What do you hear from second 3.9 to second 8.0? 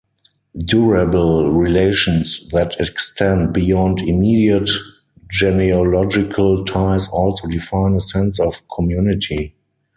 immediate genealogical ties also define